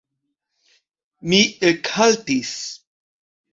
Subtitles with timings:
[1.27, 2.53] Mi ekhaltis.